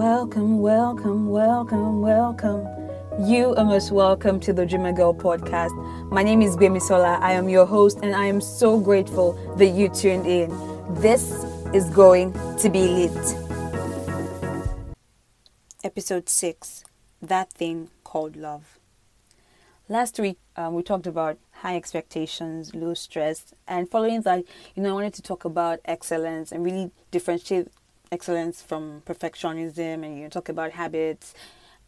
[0.00, 2.66] Welcome, welcome, welcome, welcome.
[3.28, 5.72] You are most welcome to the Dreamer Girl podcast.
[6.10, 6.56] My name is
[6.88, 7.18] Sola.
[7.20, 10.48] I am your host, and I am so grateful that you tuned in.
[11.02, 11.44] This
[11.74, 13.36] is going to be lit.
[15.84, 16.84] Episode 6
[17.20, 18.78] That Thing Called Love.
[19.86, 24.44] Last week, um, we talked about high expectations, low stress, and following that,
[24.74, 27.68] you know, I wanted to talk about excellence and really differentiate
[28.12, 31.34] excellence from perfectionism and you talk about habits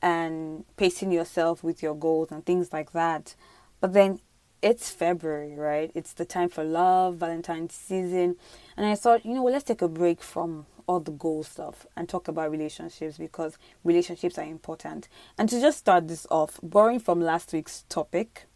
[0.01, 3.35] and pacing yourself with your goals and things like that.
[3.81, 4.21] But then
[4.63, 5.91] it's February, right?
[5.95, 8.37] It's the time for love, Valentine's season.
[8.77, 11.87] And I thought, you know, well, let's take a break from all the goal stuff
[11.97, 15.09] and talk about relationships because relationships are important.
[15.37, 18.47] And to just start this off, borrowing from last week's topic,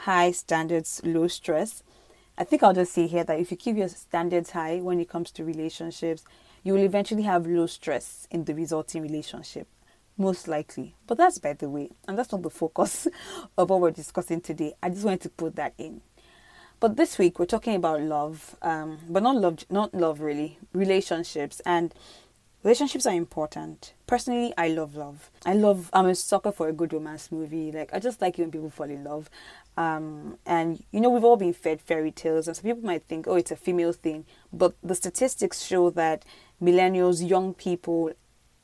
[0.00, 1.82] high standards, low stress,
[2.38, 5.08] I think I'll just say here that if you keep your standards high when it
[5.08, 6.22] comes to relationships,
[6.66, 9.68] you will eventually have low stress in the resulting relationship.
[10.18, 10.96] Most likely.
[11.06, 13.06] But that's by the way, and that's not the focus
[13.58, 14.74] of what we're discussing today.
[14.82, 16.00] I just wanted to put that in.
[16.80, 21.60] But this week we're talking about love, um, but not love, not love really, relationships,
[21.64, 21.94] and
[22.64, 23.94] relationships are important.
[24.08, 25.30] Personally, I love love.
[25.44, 25.88] I love.
[25.92, 27.70] I'm a sucker for a good romance movie.
[27.70, 29.30] Like I just like when people fall in love.
[29.76, 33.28] Um, and you know we've all been fed fairy tales, and some people might think,
[33.28, 36.24] oh, it's a female thing, but the statistics show that
[36.62, 38.12] millennials, young people,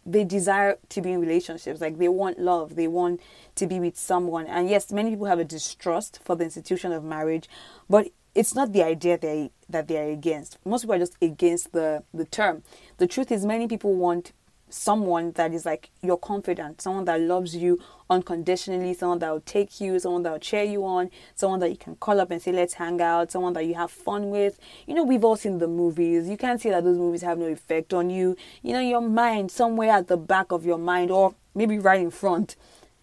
[0.04, 1.80] they desire to be in relationships.
[1.80, 3.20] Like they want love, they want
[3.56, 4.46] to be with someone.
[4.46, 7.48] And yes, many people have a distrust for the institution of marriage,
[7.88, 10.58] but it's not the idea they that they are against.
[10.64, 12.62] Most people are just against the the term.
[12.98, 14.32] The truth is, many people want
[14.72, 19.80] someone that is like you're confident, someone that loves you unconditionally, someone that will take
[19.80, 22.52] you, someone that will cheer you on, someone that you can call up and say,
[22.52, 24.58] let's hang out, someone that you have fun with.
[24.86, 26.28] You know, we've all seen the movies.
[26.28, 28.36] You can't say that those movies have no effect on you.
[28.62, 32.10] You know, your mind, somewhere at the back of your mind, or maybe right in
[32.10, 32.56] front,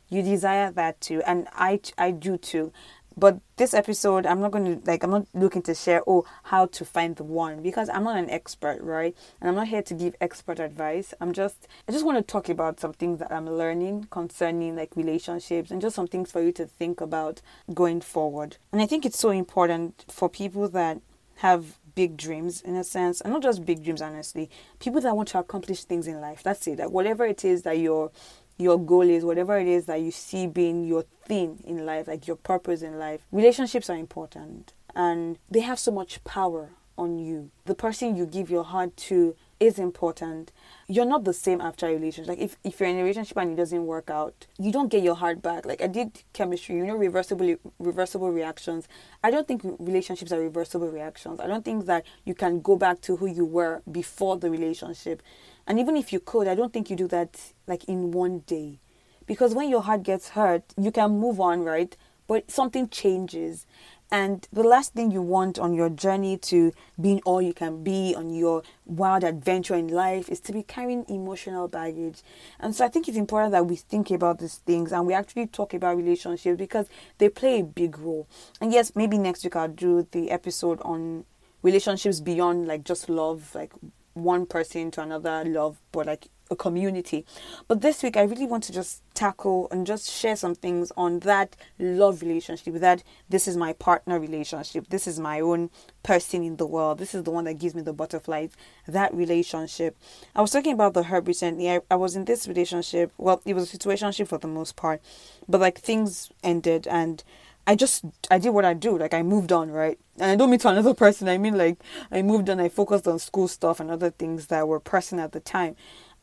[0.10, 1.22] you desire that too.
[1.26, 2.72] And I, I do too.
[3.20, 6.68] But this episode, I'm not going to like, I'm not looking to share, oh, how
[6.68, 9.14] to find the one because I'm not an expert, right?
[9.42, 11.14] And I'm not here to give expert advice.
[11.20, 14.96] I'm just, I just want to talk about some things that I'm learning concerning like
[14.96, 17.42] relationships and just some things for you to think about
[17.74, 18.56] going forward.
[18.72, 21.02] And I think it's so important for people that
[21.38, 25.28] have big dreams in a sense and not just big dreams honestly people that want
[25.28, 28.12] to accomplish things in life that's it like whatever it is that you're
[28.60, 32.28] your goal is, whatever it is that you see being your thing in life, like
[32.28, 37.50] your purpose in life, relationships are important and they have so much power on you.
[37.66, 40.52] The person you give your heart to is important.
[40.88, 42.30] You're not the same after a relationship.
[42.30, 45.04] Like if, if you're in a relationship and it doesn't work out, you don't get
[45.04, 45.66] your heart back.
[45.66, 48.88] Like I did chemistry, you know, reversible reversible reactions.
[49.24, 51.40] I don't think relationships are reversible reactions.
[51.40, 55.22] I don't think that you can go back to who you were before the relationship.
[55.68, 58.80] And even if you could, I don't think you do that like in one day.
[59.26, 61.96] Because when your heart gets hurt, you can move on, right?
[62.28, 63.68] But something changes.
[64.12, 68.16] And the last thing you want on your journey to being all you can be,
[68.16, 72.24] on your wild adventure in life, is to be carrying emotional baggage.
[72.60, 75.48] And so I think it's important that we think about these things and we actually
[75.48, 76.88] talk about relationships because
[77.20, 78.28] they play a big role.
[78.60, 81.26] And yes, maybe next week I'll do the episode on
[81.62, 83.74] relationships beyond like just love, like
[84.14, 87.26] one person to another love, but like a community.
[87.68, 91.20] But this week, I really want to just tackle and just share some things on
[91.20, 92.76] that love relationship.
[92.76, 94.90] That this is my partner relationship.
[94.90, 95.70] This is my own
[96.04, 96.98] person in the world.
[96.98, 98.52] This is the one that gives me the butterflies.
[98.88, 99.96] That relationship.
[100.36, 101.70] I was talking about the herb recently.
[101.70, 103.12] I, I was in this relationship.
[103.18, 105.02] Well, it was a situationship for the most part,
[105.48, 107.24] but like things ended and
[107.70, 108.98] I just I did what I do.
[108.98, 110.00] Like I moved on, right?
[110.18, 111.28] And I don't mean to another person.
[111.30, 111.78] I mean like
[112.12, 112.60] I moved on.
[112.60, 115.76] I focused on school stuff and other things that were pressing at the time,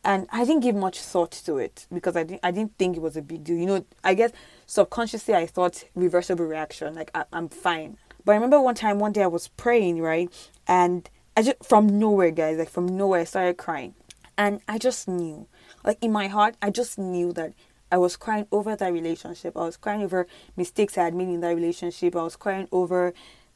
[0.06, 3.02] and I didn't give much thought to it because I didn't I didn't think it
[3.02, 3.56] was a big deal.
[3.56, 4.30] You know, I guess
[4.64, 6.94] subconsciously I thought reversible reaction.
[6.94, 7.98] Like I, I'm fine.
[8.24, 10.30] But I remember one time, one day I was praying, right,
[10.66, 13.94] and I just from nowhere, guys, like from nowhere, I started crying,
[14.38, 15.48] and I just knew,
[15.84, 17.52] like in my heart, I just knew that
[17.90, 19.56] I was crying over that relationship.
[19.56, 20.26] I was crying over
[20.56, 22.16] mistakes I had made in that relationship.
[22.16, 23.12] I was crying over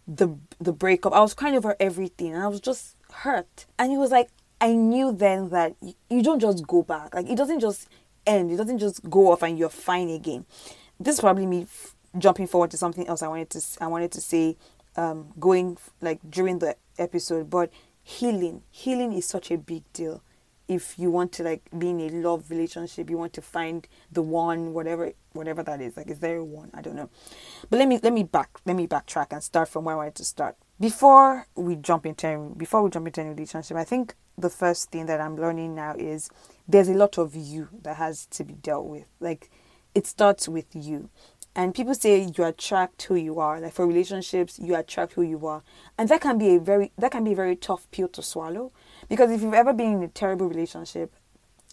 [0.07, 1.13] the the breakup.
[1.13, 3.67] I was crying over everything, and I was just hurt.
[3.79, 4.31] And it was like
[4.61, 5.75] I knew then that
[6.09, 7.15] you don't just go back.
[7.15, 7.89] Like it doesn't just
[8.27, 8.51] end.
[8.51, 10.45] It doesn't just go off and you're fine again.
[10.99, 14.13] This is probably me f- jumping forward to something else I wanted to I wanted
[14.13, 14.57] to say
[14.97, 17.49] um, going like during the episode.
[17.49, 17.73] But
[18.03, 20.23] healing, healing is such a big deal
[20.71, 24.23] if you want to like be in a love relationship, you want to find the
[24.23, 25.97] one, whatever whatever that is.
[25.97, 26.71] Like is there a one?
[26.73, 27.11] I don't know.
[27.69, 30.15] But let me let me back let me backtrack and start from where I wanted
[30.17, 30.57] to start.
[30.79, 35.07] Before we jump into before we jump into any relationship, I think the first thing
[35.07, 36.31] that I'm learning now is
[36.67, 39.07] there's a lot of you that has to be dealt with.
[39.21, 39.51] Like
[39.95, 41.11] it starts with you.
[41.55, 43.61] And people say you attract who you are.
[43.61, 45.63] Like for relationships, you attract who you are.
[45.99, 48.73] And that can be a very that can be a very tough pill to swallow.
[49.09, 51.13] Because if you've ever been in a terrible relationship,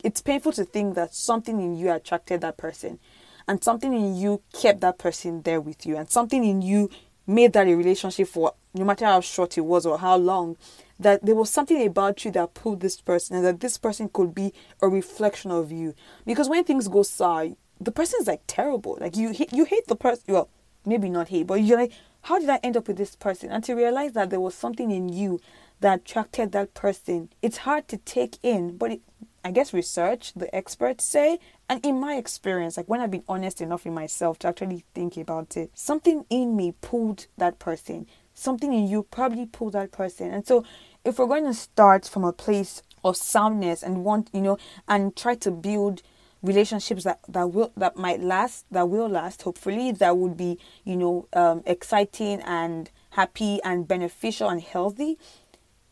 [0.04, 3.00] it's painful to think that something in you attracted that person
[3.48, 6.90] and something in you kept that person there with you and something in you
[7.26, 10.56] made that a relationship for no matter how short it was or how long
[11.00, 14.34] that there was something about you that pulled this person and that this person could
[14.34, 15.94] be a reflection of you.
[16.26, 17.50] Because when things go sour
[17.80, 18.98] the person is like terrible.
[19.00, 20.50] Like you you hate the person well
[20.86, 21.92] maybe not hate but you're like
[22.22, 23.52] how did i end up with this person?
[23.52, 25.40] And to realize that there was something in you
[25.80, 27.30] that attracted that person.
[27.42, 29.02] It's hard to take in but it,
[29.44, 31.40] i guess research the experts say
[31.70, 35.16] and in my experience like when i've been honest enough in myself to actually think
[35.16, 38.06] about it something in me pulled that person
[38.38, 40.32] something in you probably pulled that person.
[40.32, 40.64] And so
[41.04, 44.58] if we're going to start from a place of soundness and want you know
[44.88, 46.02] and try to build
[46.42, 50.96] relationships that that will that might last that will last hopefully that would be you
[50.96, 55.18] know um, exciting and happy and beneficial and healthy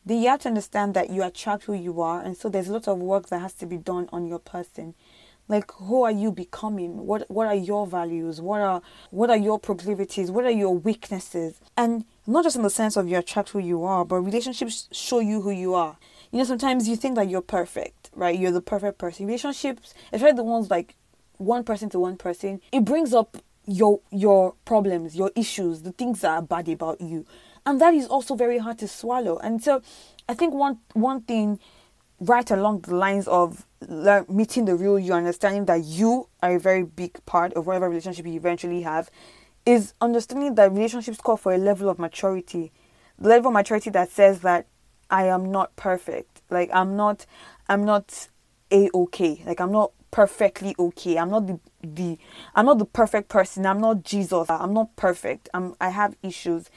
[0.06, 2.22] then you have to understand that you attract who you are.
[2.22, 4.94] And so there's a lot of work that has to be done on your person.
[5.48, 7.06] Like who are you becoming?
[7.06, 8.42] What what are your values?
[8.42, 8.82] What are
[9.12, 10.32] what are your proclivities?
[10.32, 11.60] What are your weaknesses?
[11.76, 15.20] And not just in the sense of you attract who you are but relationships show
[15.20, 15.98] you who you are.
[16.32, 18.38] You know sometimes you think that you're perfect right?
[18.38, 19.26] You're the perfect person.
[19.26, 20.96] Relationships especially the ones like
[21.38, 23.38] one person to one person it brings up
[23.68, 27.26] your your problems your issues the things that are bad about you.
[27.66, 29.38] And that is also very hard to swallow.
[29.40, 29.82] And so
[30.28, 31.60] i think one one thing
[32.20, 33.66] right along the lines of
[34.30, 38.26] meeting the real you, understanding that you are a very big part of whatever relationship
[38.26, 39.10] you eventually have,
[39.66, 42.72] is understanding that relationships call for a level of maturity.
[43.18, 44.68] The level of maturity that says that
[45.10, 46.42] I am not perfect.
[46.50, 47.26] Like I'm not
[47.68, 48.28] I'm not
[48.72, 49.42] a okay.
[49.46, 51.18] Like I'm not perfectly okay.
[51.18, 52.18] I'm not the the
[52.56, 53.66] I'm not the perfect person.
[53.66, 54.50] I'm not Jesus.
[54.50, 55.50] I'm not perfect.
[55.54, 56.70] I'm I have issues.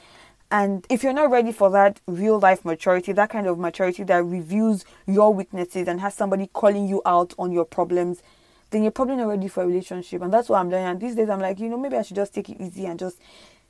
[0.51, 4.23] And if you're not ready for that real life maturity, that kind of maturity that
[4.23, 8.23] reviews your weaknesses and has somebody calling you out on your problems,
[8.71, 10.21] then you're probably not ready for a relationship.
[10.21, 10.87] And that's what I'm learning.
[10.87, 12.99] And these days, I'm like, you know, maybe I should just take it easy and
[12.99, 13.19] just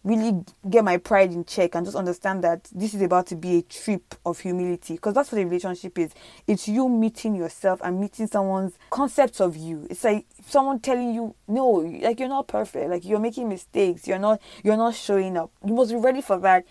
[0.03, 3.57] really get my pride in check and just understand that this is about to be
[3.57, 4.93] a trip of humility.
[4.93, 6.13] Because that's what a relationship is.
[6.47, 9.87] It's you meeting yourself and meeting someone's concepts of you.
[9.89, 11.65] It's like someone telling you no
[12.01, 12.89] like you're not perfect.
[12.89, 14.07] Like you're making mistakes.
[14.07, 15.51] You're not you're not showing up.
[15.65, 16.65] You must be ready for that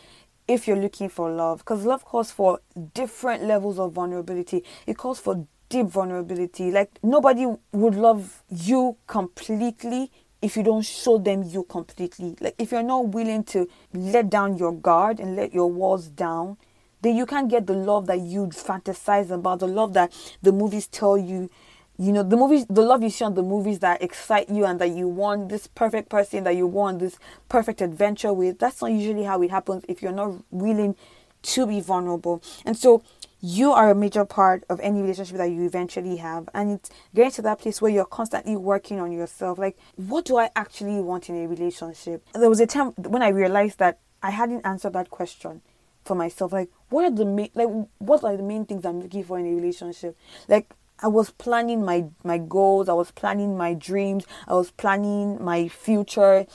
[0.46, 1.58] if you're looking for love.
[1.58, 2.60] Because love calls for
[2.94, 4.64] different levels of vulnerability.
[4.86, 10.10] It calls for deep vulnerability like nobody would love you completely
[10.40, 12.36] if you don't show them you completely.
[12.40, 16.58] Like if you're not willing to let down your guard and let your walls down,
[17.02, 20.12] then you can't get the love that you fantasize about, the love that
[20.42, 21.50] the movies tell you.
[22.00, 24.80] You know, the movies, the love you see on the movies that excite you and
[24.80, 27.18] that you want this perfect person that you want this
[27.48, 28.60] perfect adventure with.
[28.60, 30.94] That's not usually how it happens if you're not willing
[31.42, 32.40] to be vulnerable.
[32.64, 33.02] And so
[33.40, 37.30] you are a major part of any relationship that you eventually have and it's getting
[37.30, 39.58] to that place where you're constantly working on yourself.
[39.58, 42.24] Like what do i actually want in a relationship?
[42.34, 45.62] There was a time when i realized that i hadn't answered that question
[46.04, 46.52] for myself.
[46.52, 47.68] Like what are the main like
[47.98, 50.16] what are the main things i'm looking for in a relationship?
[50.48, 55.42] Like I was planning my my goals, I was planning my dreams, I was planning
[55.42, 56.46] my future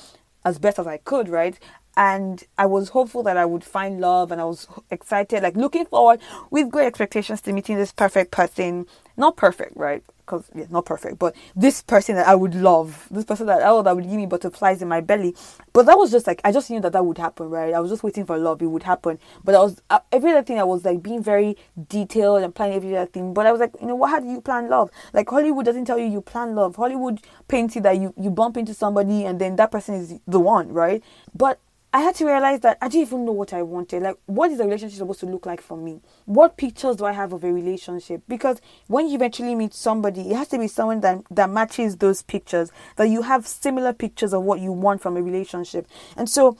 [0.43, 1.57] as best as I could, right?
[1.95, 5.85] And I was hopeful that I would find love and I was excited, like looking
[5.85, 6.19] forward
[6.50, 8.88] with great expectations to meeting this perfect person.
[9.15, 10.03] Not perfect, right?
[10.25, 13.83] Because yeah, not perfect, but this person that I would love, this person that oh
[13.83, 15.35] that would give me butterflies in my belly.
[15.73, 17.73] But that was just like I just knew that that would happen, right?
[17.73, 19.19] I was just waiting for love; it would happen.
[19.43, 21.57] But I was uh, every other thing I was like being very
[21.89, 23.33] detailed and planning every other thing.
[23.33, 24.09] But I was like, you know, what?
[24.09, 24.89] How do you plan love?
[25.13, 26.77] Like Hollywood doesn't tell you you plan love.
[26.77, 27.19] Hollywood
[27.50, 30.71] paints you that you you bump into somebody and then that person is the one,
[30.71, 31.03] right?
[31.35, 31.59] But
[31.95, 34.01] I had to realize that I didn't even know what I wanted.
[34.01, 36.01] Like, what is a relationship supposed to look like for me?
[36.25, 38.23] What pictures do I have of a relationship?
[38.27, 42.23] Because when you eventually meet somebody, it has to be someone that, that matches those
[42.23, 45.88] pictures, that you have similar pictures of what you want from a relationship.
[46.17, 46.57] And so,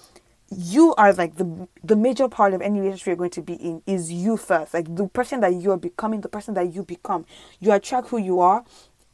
[0.56, 3.82] you are like the the major part of any relationship you're going to be in
[3.88, 7.26] is you first like the person that you're becoming the person that you become
[7.60, 8.64] you attract who you are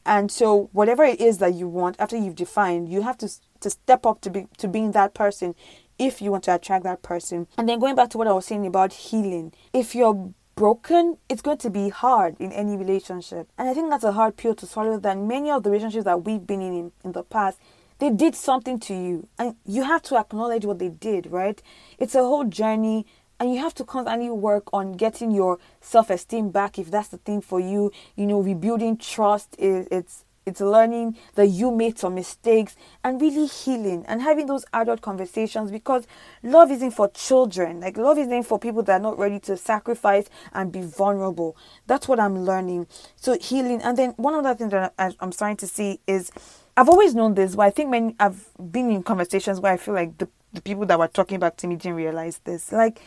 [0.04, 3.70] and so whatever it is that you want after you've defined you have to to
[3.70, 5.54] step up to be to being that person
[6.00, 7.46] if you want to attract that person.
[7.58, 11.42] And then going back to what I was saying about healing, if you're broken, it's
[11.42, 13.48] going to be hard in any relationship.
[13.58, 16.24] And I think that's a hard pill to swallow that many of the relationships that
[16.24, 17.58] we've been in in the past,
[17.98, 19.28] they did something to you.
[19.38, 21.62] And you have to acknowledge what they did, right?
[21.98, 23.04] It's a whole journey
[23.38, 27.40] and you have to constantly work on getting your self-esteem back if that's the thing
[27.40, 32.76] for you you know rebuilding trust is it's it's learning that you made some mistakes
[33.04, 36.06] and really healing and having those adult conversations because
[36.42, 37.80] love isn't for children.
[37.80, 41.56] Like, love isn't for people that are not ready to sacrifice and be vulnerable.
[41.86, 42.86] That's what I'm learning.
[43.16, 43.82] So, healing.
[43.82, 46.32] And then, one other thing that I'm starting to see is
[46.76, 49.94] I've always known this, but I think when I've been in conversations where I feel
[49.94, 52.72] like the, the people that were talking back to me didn't realize this.
[52.72, 53.00] Like,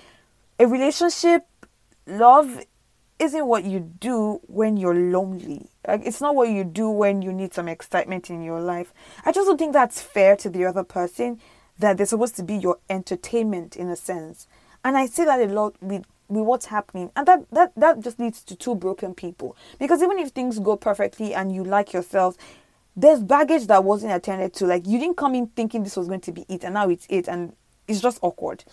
[0.59, 1.47] a relationship,
[2.05, 2.63] love
[3.23, 5.67] isn't what you do when you're lonely.
[5.87, 8.93] Like it's not what you do when you need some excitement in your life.
[9.25, 11.39] I just don't think that's fair to the other person
[11.79, 14.47] that they're supposed to be your entertainment in a sense.
[14.83, 17.11] And I see that a lot with with what's happening.
[17.15, 19.55] And that that that just leads to two broken people.
[19.79, 22.35] Because even if things go perfectly and you like yourself,
[22.95, 24.65] there's baggage that wasn't attended to.
[24.65, 27.07] Like you didn't come in thinking this was going to be it and now it's
[27.09, 27.55] it and
[27.87, 28.63] it's just awkward.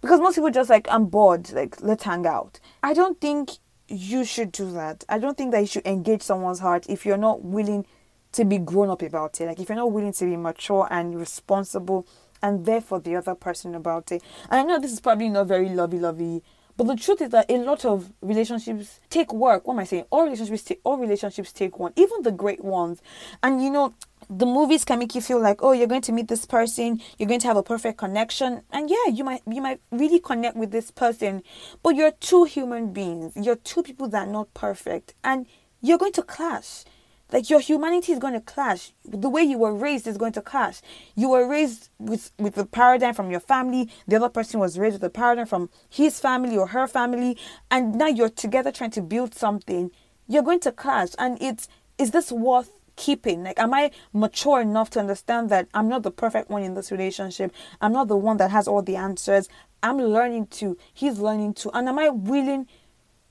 [0.00, 2.60] Because most people just like I'm bored, like let's hang out.
[2.82, 3.50] I don't think
[3.88, 5.04] you should do that.
[5.08, 7.86] I don't think that you should engage someone's heart if you're not willing
[8.32, 9.46] to be grown up about it.
[9.46, 12.06] Like if you're not willing to be mature and responsible
[12.42, 14.22] and there for the other person about it.
[14.50, 16.42] And I know this is probably not very lovey lovey,
[16.76, 19.66] but the truth is that a lot of relationships take work.
[19.66, 20.04] What am I saying?
[20.10, 23.00] All relationships take all relationships take one, even the great ones.
[23.42, 23.94] And you know,
[24.28, 27.28] the movies can make you feel like oh you're going to meet this person you're
[27.28, 30.72] going to have a perfect connection and yeah you might you might really connect with
[30.72, 31.42] this person
[31.82, 35.46] but you're two human beings you're two people that are not perfect and
[35.80, 36.84] you're going to clash
[37.32, 40.42] like your humanity is going to clash the way you were raised is going to
[40.42, 40.80] clash
[41.14, 44.94] you were raised with with the paradigm from your family the other person was raised
[44.94, 47.36] with a paradigm from his family or her family
[47.70, 49.90] and now you're together trying to build something
[50.26, 51.68] you're going to clash and it's
[51.98, 53.44] is this worth keeping?
[53.44, 56.90] Like, am I mature enough to understand that I'm not the perfect one in this
[56.90, 57.52] relationship?
[57.80, 59.48] I'm not the one that has all the answers.
[59.82, 61.70] I'm learning to, he's learning to.
[61.76, 62.66] And am I willing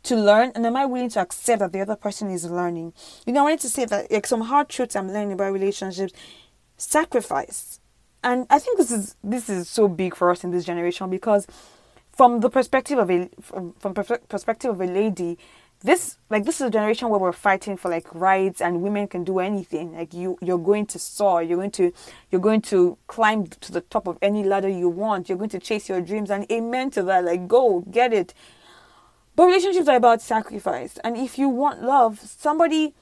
[0.05, 0.51] to learn?
[0.55, 2.93] And am I willing to accept that the other person is learning?
[3.25, 6.13] You know, I wanted to say that, like, some hard truths I'm learning about relationships
[6.77, 7.79] sacrifice.
[8.23, 11.45] And I think this is this is so big for us in this generation because
[12.11, 15.37] from the perspective of a from, from perspective of a lady
[15.81, 19.23] this like this is a generation where we're fighting for like rights and women can
[19.23, 21.93] do anything like you you're going to soar you're going to
[22.31, 25.59] you're going to climb to the top of any ladder you want you're going to
[25.59, 28.33] chase your dreams and amen to that like go get it
[29.35, 32.93] but relationships are about sacrifice and if you want love somebody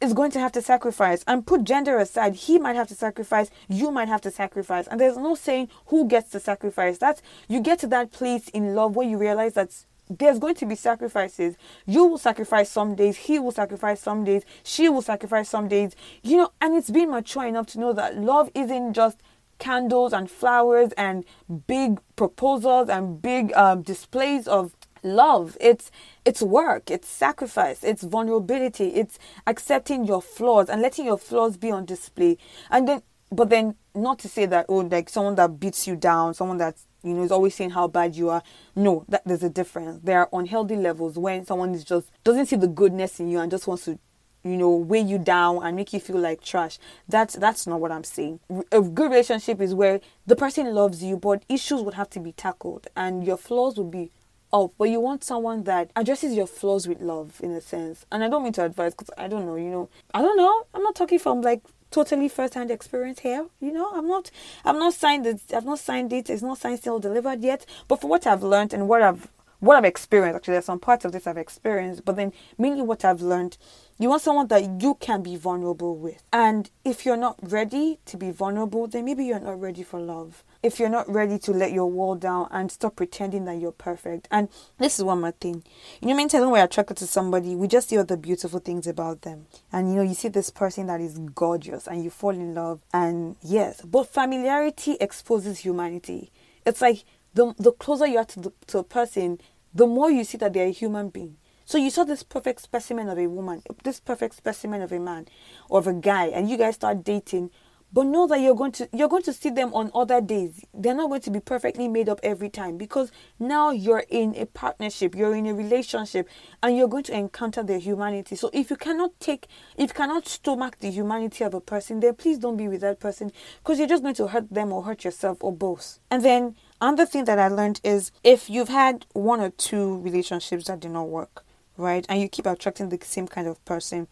[0.00, 3.50] is going to have to sacrifice and put gender aside he might have to sacrifice
[3.68, 7.60] you might have to sacrifice and there's no saying who gets to sacrifice that's you
[7.60, 9.70] get to that place in love where you realize that
[10.10, 11.56] there's going to be sacrifices.
[11.86, 15.94] You will sacrifice some days, he will sacrifice some days, she will sacrifice some days.
[16.22, 19.18] You know, and it's being mature enough to know that love isn't just
[19.58, 21.24] candles and flowers and
[21.66, 25.90] big proposals and big um, displays of love it's
[26.24, 31.70] it's work it's sacrifice it's vulnerability it's accepting your flaws and letting your flaws be
[31.70, 32.36] on display
[32.70, 36.34] and then but then not to say that oh like someone that beats you down
[36.34, 38.42] someone that's you know, is always saying how bad you are.
[38.74, 40.00] No, that there's a difference.
[40.02, 43.50] There are unhealthy levels when someone is just doesn't see the goodness in you and
[43.50, 43.98] just wants to,
[44.44, 46.78] you know, weigh you down and make you feel like trash.
[47.08, 48.40] That's that's not what I'm saying.
[48.72, 52.32] A good relationship is where the person loves you, but issues would have to be
[52.32, 54.10] tackled and your flaws would be
[54.52, 54.72] up.
[54.78, 58.06] But you want someone that addresses your flaws with love, in a sense.
[58.10, 60.66] And I don't mean to advise because I don't know, you know, I don't know.
[60.74, 63.46] I'm not talking from like totally first-hand experience here.
[63.60, 64.30] You know, I'm not,
[64.64, 65.40] I've not signed it.
[65.54, 66.30] I've not signed it.
[66.30, 67.64] It's not signed, still delivered yet.
[67.88, 69.28] But for what I've learned and what I've,
[69.60, 72.04] what I've experienced, actually, there's some parts of this I've experienced.
[72.04, 73.58] But then mainly what I've learned,
[73.98, 76.22] you want someone that you can be vulnerable with.
[76.32, 80.44] And if you're not ready to be vulnerable, then maybe you're not ready for love
[80.62, 84.26] if you're not ready to let your wall down and stop pretending that you're perfect.
[84.30, 84.48] And
[84.78, 85.62] this is one more thing.
[86.00, 88.58] You know, many times when we're attracted to somebody, we just see all the beautiful
[88.58, 89.46] things about them.
[89.72, 92.80] And you know, you see this person that is gorgeous and you fall in love.
[92.92, 96.32] And yes, but familiarity exposes humanity.
[96.66, 99.40] It's like the, the closer you are to, the, to a person,
[99.72, 101.36] the more you see that they're a human being.
[101.64, 105.28] So you saw this perfect specimen of a woman, this perfect specimen of a man
[105.68, 107.50] or of a guy, and you guys start dating
[107.92, 110.64] but know that you're going to you're going to see them on other days.
[110.74, 114.46] They're not going to be perfectly made up every time because now you're in a
[114.46, 116.28] partnership you're in a relationship
[116.62, 118.36] and you're going to encounter their humanity.
[118.36, 122.14] So if you cannot take if you cannot stomach the humanity of a person then
[122.14, 125.04] please don't be with that person because you're just going to hurt them or hurt
[125.04, 125.98] yourself or both.
[126.10, 130.66] And then Another thing that I learned is if you've had one or two relationships
[130.68, 131.44] that did not work,
[131.78, 134.08] right, and you keep attracting the same kind of person,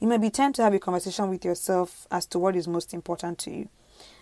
[0.00, 2.94] it might be time to have a conversation with yourself as to what is most
[2.94, 3.68] important to you.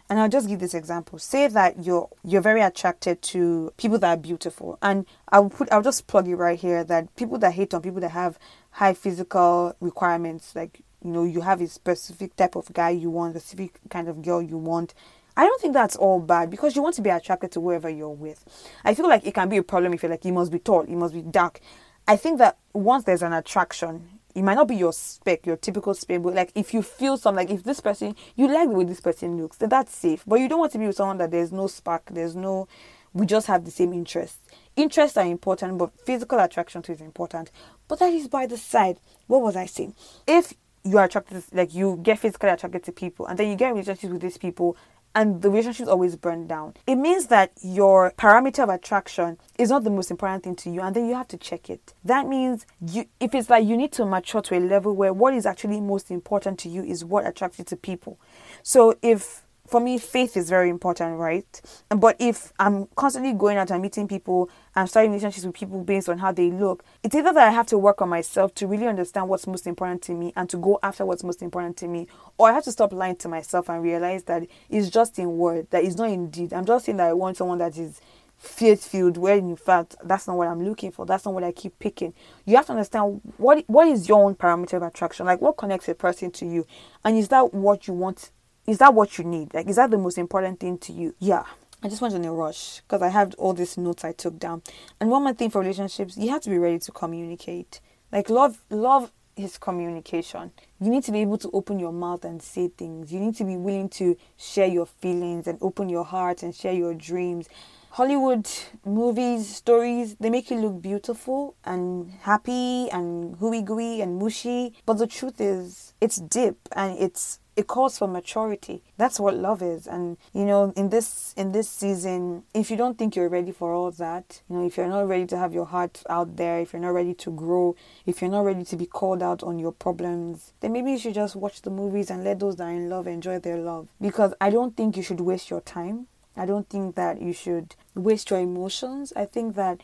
[0.08, 1.18] And I'll just give this example.
[1.18, 4.78] Say that you're you're very attracted to people that are beautiful.
[4.80, 8.00] And I'll put I'll just plug it right here that people that hate on people
[8.00, 8.38] that have
[8.70, 13.36] high physical requirements, like you know, you have a specific type of guy you want,
[13.36, 14.94] a specific kind of girl you want.
[15.36, 18.08] I don't think that's all bad because you want to be attracted to whoever you're
[18.08, 18.42] with.
[18.84, 20.88] I feel like it can be a problem if you're like, you must be tall,
[20.88, 21.60] you must be dark.
[22.08, 25.94] I think that once there's an attraction, it might not be your spec, your typical
[25.94, 28.84] spec, but like if you feel something, like if this person, you like the way
[28.84, 30.22] this person looks, then that's safe.
[30.26, 32.68] But you don't want to be with someone that there's no spark, there's no,
[33.12, 34.38] we just have the same interests.
[34.76, 37.50] Interests are important, but physical attraction too is important.
[37.88, 38.98] But that is by the side.
[39.26, 39.94] What was I saying?
[40.26, 40.52] If
[40.84, 44.12] you are attracted, like you get physically attracted to people, and then you get relationships
[44.12, 44.76] with these people,
[45.16, 46.74] and the relationship always burned down.
[46.86, 50.82] It means that your parameter of attraction is not the most important thing to you,
[50.82, 51.94] and then you have to check it.
[52.04, 55.32] That means you, if it's like you need to mature to a level where what
[55.32, 58.20] is actually most important to you is what attracts you to people.
[58.62, 61.60] So if for me, faith is very important, right?
[61.88, 66.08] But if I'm constantly going out and meeting people and starting relationships with people based
[66.08, 68.86] on how they look, it's either that I have to work on myself to really
[68.86, 72.06] understand what's most important to me and to go after what's most important to me,
[72.38, 75.68] or I have to stop lying to myself and realize that it's just in word,
[75.70, 76.52] that it's not in deed.
[76.52, 78.00] I'm just saying that I want someone that is
[78.38, 81.06] faith filled where in fact that's not what I'm looking for.
[81.06, 82.12] That's not what I keep picking.
[82.44, 85.88] You have to understand what what is your own parameter of attraction, like what connects
[85.88, 86.66] a person to you,
[87.04, 88.30] and is that what you want
[88.66, 89.54] is that what you need?
[89.54, 91.14] Like, is that the most important thing to you?
[91.18, 91.44] Yeah.
[91.82, 94.62] I just went in a rush because I have all these notes I took down.
[95.00, 97.80] And one more thing for relationships, you have to be ready to communicate.
[98.10, 100.52] Like love, love is communication.
[100.80, 103.12] You need to be able to open your mouth and say things.
[103.12, 106.72] You need to be willing to share your feelings and open your heart and share
[106.72, 107.48] your dreams.
[107.90, 108.48] Hollywood
[108.84, 114.74] movies, stories, they make you look beautiful and happy and gooey gooey and mushy.
[114.86, 118.82] But the truth is, it's deep and it's it calls for maturity.
[118.98, 119.86] That's what love is.
[119.86, 123.72] And you know in this in this season if you don't think you're ready for
[123.72, 126.72] all that you know if you're not ready to have your heart out there if
[126.72, 129.72] you're not ready to grow if you're not ready to be called out on your
[129.72, 132.88] problems then maybe you should just watch the movies and let those that are in
[132.88, 133.88] love enjoy their love.
[134.00, 136.06] Because i don't think you should waste your time.
[136.36, 139.12] I don't think that you should waste your emotions.
[139.16, 139.80] I think that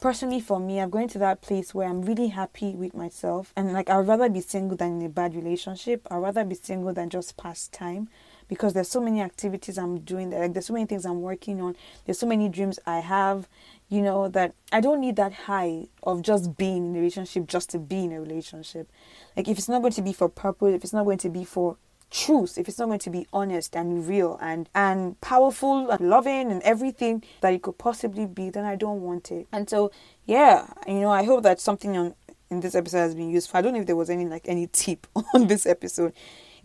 [0.00, 3.52] personally for me i'm going to that place where i'm really happy with myself.
[3.56, 6.06] And like i'd rather be single than in a bad relationship.
[6.10, 8.08] I'd rather be single than just pass time
[8.48, 11.76] because there's so many activities i'm doing like there's so many things i'm working on.
[12.04, 13.48] There's so many dreams i have
[13.88, 17.70] you know that i don't need that high of just being in a relationship just
[17.70, 18.90] to be in a relationship.
[19.36, 21.44] Like if it's not going to be for purpose if it's not going to be
[21.44, 21.76] for
[22.16, 26.50] truth if it's not going to be honest and real and and powerful and loving
[26.50, 29.90] and everything that it could possibly be then i don't want it and so
[30.24, 32.14] yeah you know i hope that something on
[32.50, 34.66] in this episode has been useful i don't know if there was any like any
[34.68, 36.14] tip on this episode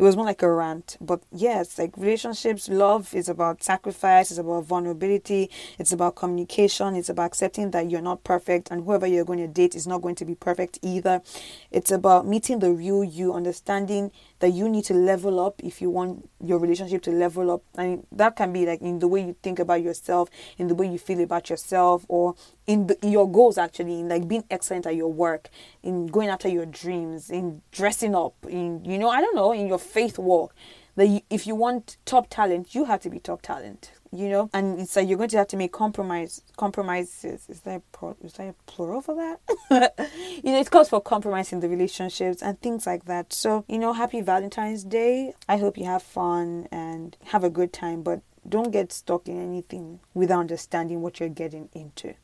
[0.02, 0.98] it was more like a rant.
[1.00, 7.10] But yes, like relationships, love is about sacrifice, it's about vulnerability, it's about communication, it's
[7.10, 10.16] about accepting that you're not perfect and whoever you're going to date is not going
[10.16, 11.22] to be perfect either.
[11.70, 14.12] It's about meeting the real you, understanding
[14.42, 17.64] that you need to level up if you want your relationship to level up.
[17.78, 20.88] And that can be like in the way you think about yourself, in the way
[20.88, 22.36] you feel about yourself, or
[22.68, 25.50] in, the, in your goals actually, in like being excellent at your work,
[25.84, 29.68] in going after your dreams, in dressing up, in you know, I don't know, in
[29.68, 30.54] your faith walk.
[30.96, 34.50] That if you want top talent, you have to be top talent you know?
[34.54, 37.46] And it's like you're going to have to make compromise compromises.
[37.50, 39.40] Is there a plural for that?
[40.44, 43.32] You know it calls for compromise in the relationships and things like that.
[43.32, 45.34] So you know happy valentine's day.
[45.48, 49.40] I hope you have fun and have a good time but don't get stuck in
[49.40, 52.16] anything without understanding what you're getting into.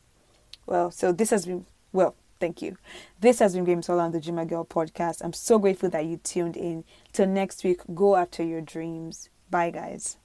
[0.65, 2.77] Well so this has been well Thank you.
[3.19, 5.23] This has been Gbemisola on the Dreamer Girl podcast.
[5.23, 6.83] I'm so grateful that you tuned in.
[7.13, 9.29] Till next week, go after your dreams.
[9.49, 10.17] Bye, guys.